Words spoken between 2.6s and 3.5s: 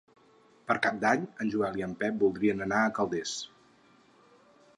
anar a Calders.